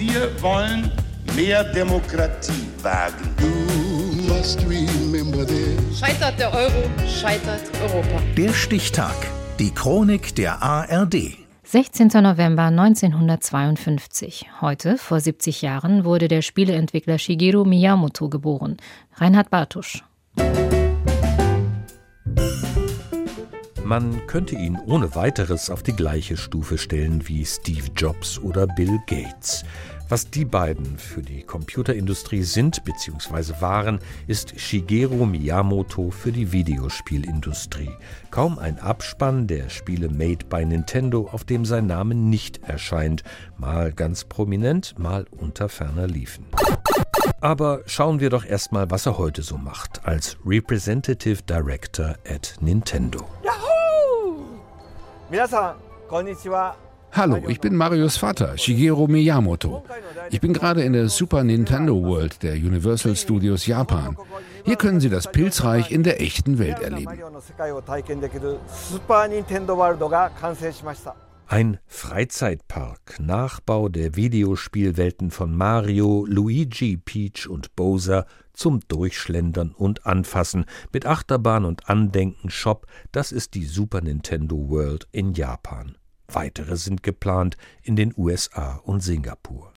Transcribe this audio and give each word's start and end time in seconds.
Wir 0.00 0.30
wollen 0.40 0.90
mehr 1.36 1.62
Demokratie 1.62 2.66
wagen. 2.80 3.34
Scheitert 5.94 6.40
der 6.40 6.54
Euro, 6.54 6.90
scheitert 7.06 7.60
Europa. 7.82 8.22
Der 8.34 8.54
Stichtag. 8.54 9.14
Die 9.58 9.70
Chronik 9.70 10.34
der 10.36 10.62
ARD. 10.62 11.36
16. 11.64 12.08
November 12.22 12.62
1952. 12.62 14.46
Heute, 14.62 14.96
vor 14.96 15.20
70 15.20 15.60
Jahren, 15.60 16.06
wurde 16.06 16.28
der 16.28 16.40
Spieleentwickler 16.40 17.18
Shigeru 17.18 17.66
Miyamoto 17.66 18.30
geboren. 18.30 18.78
Reinhard 19.16 19.50
Bartusch. 19.50 20.02
Man 23.90 24.24
könnte 24.28 24.54
ihn 24.54 24.78
ohne 24.86 25.16
weiteres 25.16 25.68
auf 25.68 25.82
die 25.82 25.96
gleiche 25.96 26.36
Stufe 26.36 26.78
stellen 26.78 27.26
wie 27.26 27.44
Steve 27.44 27.88
Jobs 27.96 28.38
oder 28.38 28.68
Bill 28.68 29.00
Gates. 29.08 29.64
Was 30.08 30.30
die 30.30 30.44
beiden 30.44 30.96
für 30.96 31.22
die 31.22 31.42
Computerindustrie 31.42 32.44
sind 32.44 32.84
bzw. 32.84 33.60
waren, 33.60 33.98
ist 34.28 34.60
Shigeru 34.60 35.26
Miyamoto 35.26 36.12
für 36.12 36.30
die 36.30 36.52
Videospielindustrie. 36.52 37.90
Kaum 38.30 38.60
ein 38.60 38.78
Abspann 38.78 39.48
der 39.48 39.68
Spiele 39.70 40.08
Made 40.08 40.46
by 40.48 40.64
Nintendo, 40.64 41.28
auf 41.32 41.42
dem 41.42 41.64
sein 41.64 41.88
Name 41.88 42.14
nicht 42.14 42.62
erscheint, 42.62 43.24
mal 43.58 43.92
ganz 43.92 44.22
prominent, 44.22 45.00
mal 45.00 45.26
unter 45.32 45.68
ferner 45.68 46.06
liefen. 46.06 46.46
Aber 47.40 47.80
schauen 47.86 48.20
wir 48.20 48.30
doch 48.30 48.44
erstmal, 48.44 48.88
was 48.92 49.06
er 49.06 49.18
heute 49.18 49.42
so 49.42 49.56
macht 49.56 50.06
als 50.06 50.36
Representative 50.46 51.42
Director 51.42 52.14
at 52.24 52.54
Nintendo. 52.60 53.26
Hallo, 57.12 57.38
ich 57.48 57.60
bin 57.60 57.76
Marios 57.76 58.16
Vater, 58.16 58.58
Shigeru 58.58 59.06
Miyamoto. 59.06 59.84
Ich 60.30 60.40
bin 60.40 60.52
gerade 60.52 60.82
in 60.82 60.92
der 60.92 61.08
Super 61.08 61.44
Nintendo 61.44 61.94
World 62.02 62.42
der 62.42 62.54
Universal 62.54 63.14
Studios 63.14 63.66
Japan. 63.66 64.16
Hier 64.64 64.76
können 64.76 65.00
Sie 65.00 65.08
das 65.08 65.30
Pilzreich 65.30 65.90
in 65.92 66.02
der 66.02 66.20
echten 66.20 66.58
Welt 66.58 66.80
erleben. 66.80 67.12
Ein 71.50 71.80
Freizeitpark, 71.88 73.18
Nachbau 73.18 73.88
der 73.88 74.14
Videospielwelten 74.14 75.32
von 75.32 75.52
Mario, 75.52 76.24
Luigi, 76.24 76.96
Peach 76.96 77.48
und 77.48 77.74
Bowser 77.74 78.26
zum 78.52 78.78
Durchschlendern 78.86 79.72
und 79.72 80.06
Anfassen 80.06 80.64
mit 80.92 81.06
Achterbahn 81.06 81.64
und 81.64 81.90
Andenken 81.90 82.50
Shop, 82.50 82.86
das 83.10 83.32
ist 83.32 83.54
die 83.54 83.64
Super 83.64 84.00
Nintendo 84.00 84.68
World 84.68 85.08
in 85.10 85.34
Japan. 85.34 85.98
Weitere 86.28 86.76
sind 86.76 87.02
geplant 87.02 87.56
in 87.82 87.96
den 87.96 88.14
USA 88.16 88.76
und 88.84 89.00
Singapur. 89.00 89.72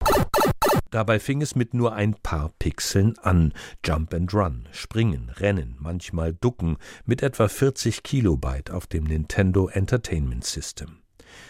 Dabei 0.92 1.20
fing 1.20 1.42
es 1.42 1.56
mit 1.56 1.74
nur 1.74 1.94
ein 1.94 2.14
paar 2.14 2.52
Pixeln 2.60 3.18
an. 3.18 3.52
Jump 3.84 4.14
and 4.14 4.32
Run, 4.32 4.70
Springen, 4.72 5.32
Rennen, 5.38 5.76
manchmal 5.80 6.34
Ducken 6.34 6.78
mit 7.06 7.24
etwa 7.24 7.48
40 7.48 8.04
Kilobyte 8.04 8.70
auf 8.70 8.86
dem 8.86 9.06
Nintendo 9.06 9.70
Entertainment 9.70 10.46
System. 10.46 11.03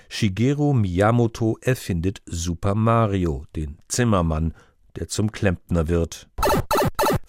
Shigeru 0.09 0.73
Miyamoto 0.73 1.57
erfindet 1.61 2.21
Super 2.25 2.75
Mario, 2.75 3.45
den 3.55 3.77
Zimmermann, 3.87 4.53
der 4.95 5.07
zum 5.07 5.31
Klempner 5.31 5.87
wird 5.87 6.27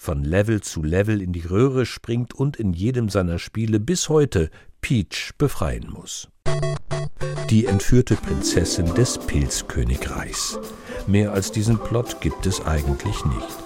von 0.04 0.22
Level 0.22 0.60
zu 0.60 0.82
Level 0.82 1.22
in 1.22 1.32
die 1.32 1.40
Röhre 1.40 1.86
springt 1.86 2.34
und 2.34 2.56
in 2.56 2.74
jedem 2.74 3.08
seiner 3.08 3.38
Spiele 3.38 3.80
bis 3.80 4.10
heute 4.10 4.50
Peach 4.82 5.32
befreien 5.38 5.88
muss. 5.90 6.28
Die 7.48 7.64
entführte 7.64 8.14
Prinzessin 8.16 8.94
des 8.94 9.16
Pilzkönigreichs. 9.16 10.58
Mehr 11.06 11.32
als 11.32 11.52
diesen 11.52 11.78
Plot 11.78 12.20
gibt 12.20 12.44
es 12.44 12.60
eigentlich 12.66 13.24
nicht. 13.24 13.63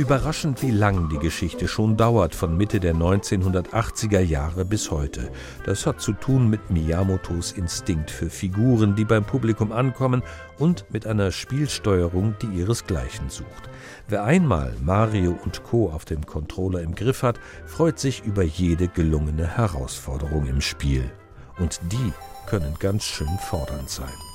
Überraschend, 0.00 0.62
wie 0.62 0.70
lang 0.70 1.10
die 1.10 1.18
Geschichte 1.18 1.68
schon 1.68 1.98
dauert, 1.98 2.34
von 2.34 2.56
Mitte 2.56 2.80
der 2.80 2.94
1980er 2.94 4.20
Jahre 4.20 4.64
bis 4.64 4.90
heute. 4.90 5.30
Das 5.66 5.84
hat 5.84 6.00
zu 6.00 6.14
tun 6.14 6.48
mit 6.48 6.70
Miyamotos 6.70 7.52
Instinkt 7.52 8.10
für 8.10 8.30
Figuren, 8.30 8.94
die 8.96 9.04
beim 9.04 9.24
Publikum 9.24 9.72
ankommen 9.72 10.22
und 10.58 10.86
mit 10.90 11.06
einer 11.06 11.30
Spielsteuerung, 11.30 12.34
die 12.40 12.46
ihresgleichen 12.46 13.28
sucht. 13.28 13.68
Wer 14.08 14.24
einmal 14.24 14.74
Mario 14.82 15.38
und 15.44 15.64
Co. 15.64 15.90
auf 15.90 16.06
dem 16.06 16.24
Controller 16.24 16.80
im 16.80 16.94
Griff 16.94 17.22
hat, 17.22 17.38
freut 17.66 17.98
sich 17.98 18.24
über 18.24 18.42
jede 18.42 18.88
gelungene 18.88 19.58
Herausforderung 19.58 20.46
im 20.46 20.62
Spiel. 20.62 21.12
Und 21.58 21.78
die 21.92 22.14
können 22.46 22.74
ganz 22.78 23.04
schön 23.04 23.38
fordernd 23.50 23.90
sein. 23.90 24.29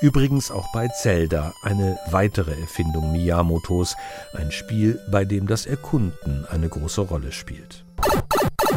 Übrigens 0.00 0.50
auch 0.50 0.70
bei 0.72 0.88
Zelda, 0.88 1.54
eine 1.62 1.98
weitere 2.10 2.52
Erfindung 2.60 3.12
Miyamotos, 3.12 3.96
ein 4.34 4.50
Spiel, 4.52 5.00
bei 5.10 5.24
dem 5.24 5.46
das 5.46 5.64
Erkunden 5.66 6.44
eine 6.50 6.68
große 6.68 7.00
Rolle 7.00 7.32
spielt. 7.32 7.84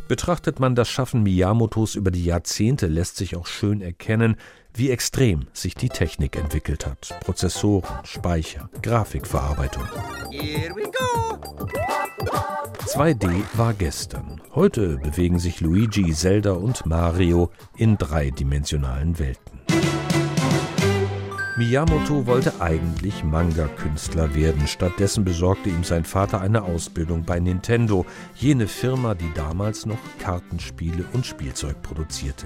Betrachtet 0.08 0.60
man 0.60 0.76
das 0.76 0.88
Schaffen 0.88 1.24
Miyamotos 1.24 1.96
über 1.96 2.10
die 2.10 2.24
Jahrzehnte, 2.24 2.88
lässt 2.88 3.18
sich 3.18 3.36
auch 3.36 3.48
schön 3.48 3.82
erkennen, 3.82 4.38
wie 4.74 4.92
extrem 4.92 5.48
sich 5.54 5.76
die 5.76 5.90
Technik 5.90 6.38
entwickelt 6.38 6.86
hat. 6.86 7.20
Prozessoren, 7.22 8.06
Speicher, 8.06 8.70
Grafikverarbeitung. 8.82 9.84
2D 12.86 13.44
war 13.54 13.74
gestern. 13.74 14.42
Heute 14.56 14.98
bewegen 14.98 15.38
sich 15.38 15.60
Luigi, 15.60 16.14
Zelda 16.14 16.54
und 16.54 16.86
Mario 16.86 17.52
in 17.78 17.98
dreidimensionalen 17.98 19.20
Welten. 19.20 19.59
Miyamoto 21.60 22.26
wollte 22.26 22.62
eigentlich 22.62 23.26
Manga-Künstler 23.26 24.34
werden. 24.34 24.66
Stattdessen 24.66 25.26
besorgte 25.26 25.68
ihm 25.68 25.84
sein 25.84 26.06
Vater 26.06 26.40
eine 26.40 26.64
Ausbildung 26.64 27.26
bei 27.26 27.42
Nintendo, 27.42 28.06
jene 28.34 28.66
Firma, 28.66 29.14
die 29.14 29.30
damals 29.36 29.86
noch 29.86 29.98
Kartenspiele 30.20 31.04
und 31.12 31.26
Spielzeug 31.26 31.82
produzierte. 31.82 32.46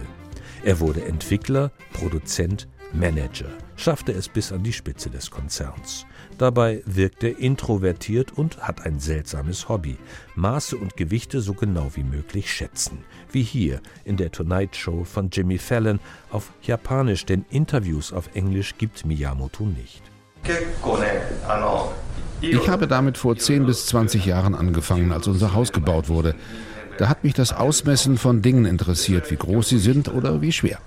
Er 0.64 0.80
wurde 0.80 1.06
Entwickler, 1.06 1.72
Produzent, 1.94 2.68
Manager, 2.94 3.48
schaffte 3.76 4.12
es 4.12 4.30
bis 4.30 4.52
an 4.52 4.64
die 4.64 4.72
Spitze 4.72 5.10
des 5.10 5.32
Konzerns. 5.32 6.06
Dabei 6.38 6.84
wirkt 6.86 7.24
er 7.24 7.40
introvertiert 7.40 8.32
und 8.32 8.60
hat 8.60 8.86
ein 8.86 9.00
seltsames 9.00 9.68
Hobby: 9.68 9.98
Maße 10.36 10.78
und 10.78 10.96
Gewichte 10.96 11.42
so 11.42 11.54
genau 11.54 11.90
wie 11.96 12.04
möglich 12.04 12.52
schätzen. 12.52 13.04
Wie 13.32 13.42
hier 13.42 13.82
in 14.06 14.18
der 14.18 14.32
Tonight 14.32 14.76
Show 14.76 15.04
von 15.04 15.30
Jimmy 15.32 15.58
Fallon 15.58 16.00
auf 16.32 16.52
Japanisch, 16.62 17.26
denn 17.26 17.46
Interviews 17.50 18.14
auf 18.14 18.30
Englisch 18.36 18.76
gibt 18.78 19.06
Miyamoto 19.06 19.66
nicht. 19.66 20.04
Ich 22.42 22.68
habe 22.68 22.88
damit 22.88 23.18
vor 23.18 23.36
10 23.36 23.66
bis 23.66 23.88
20 23.88 24.26
Jahren 24.26 24.54
angefangen, 24.54 25.12
als 25.12 25.28
unser 25.28 25.54
Haus 25.54 25.72
gebaut 25.72 26.10
wurde. 26.10 26.36
Da 26.98 27.10
hat 27.10 27.24
mich 27.24 27.34
das 27.34 27.54
Ausmessen 27.54 28.18
von 28.18 28.42
Dingen 28.42 28.66
interessiert, 28.66 29.32
wie 29.32 29.38
groß 29.38 29.70
sie 29.70 29.80
sind 29.80 30.14
oder 30.14 30.42
wie 30.42 30.52
schwer. 30.52 30.80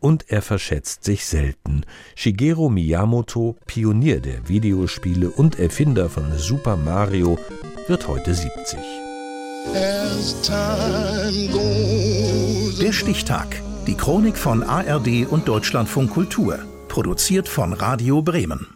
Und 0.00 0.24
er 0.28 0.42
verschätzt 0.42 1.04
sich 1.04 1.24
selten. 1.26 1.82
Shigeru 2.14 2.68
Miyamoto, 2.68 3.56
Pionier 3.66 4.20
der 4.20 4.48
Videospiele 4.48 5.30
und 5.30 5.58
Erfinder 5.58 6.08
von 6.08 6.36
Super 6.36 6.76
Mario, 6.76 7.38
wird 7.88 8.08
heute 8.08 8.34
70. 8.34 8.78
Der 12.80 12.92
Stichtag. 12.92 13.62
Die 13.86 13.96
Chronik 13.96 14.36
von 14.36 14.62
ARD 14.62 15.26
und 15.28 15.48
Deutschlandfunk 15.48 16.10
Kultur. 16.10 16.58
Produziert 16.88 17.48
von 17.48 17.72
Radio 17.72 18.22
Bremen. 18.22 18.75